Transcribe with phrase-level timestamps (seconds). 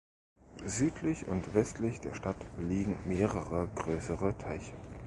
[0.65, 4.73] Südlich und westlich der Stadt liegen mehrere größere Teiche.